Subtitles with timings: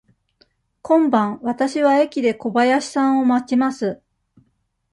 [0.81, 4.01] 今晩、わたしは駅で小林さんを待ちます。